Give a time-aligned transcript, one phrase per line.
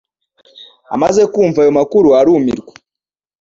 [0.95, 2.73] Amaze kumva ayo makuru arumirwa